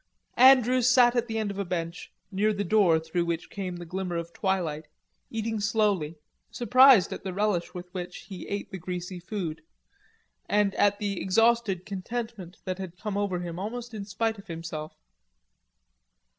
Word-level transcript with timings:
Andrews 0.37 0.89
sat 0.89 1.15
at 1.15 1.27
the 1.27 1.37
end 1.37 1.51
of 1.51 1.59
a 1.59 1.63
bench, 1.63 2.11
near 2.31 2.53
the 2.53 2.63
door 2.63 2.99
through 2.99 3.25
which 3.25 3.51
came 3.51 3.75
the 3.75 3.85
glimmer 3.85 4.17
of 4.17 4.33
twilight, 4.33 4.87
eating 5.29 5.59
slowly, 5.59 6.15
surprised 6.49 7.13
at 7.13 7.23
the 7.23 7.31
relish 7.35 7.75
with 7.75 7.85
which 7.93 8.21
he 8.23 8.47
ate 8.47 8.71
the 8.71 8.79
greasy 8.79 9.19
food, 9.19 9.61
and 10.49 10.73
at 10.73 10.97
the 10.97 11.21
exhausted 11.21 11.85
contentment 11.85 12.57
that 12.65 12.79
had 12.79 12.97
come 12.97 13.15
over 13.15 13.41
him 13.41 13.59
almost 13.59 13.93
in 13.93 14.03
spite 14.03 14.39
of 14.39 14.47
himself. 14.47 14.95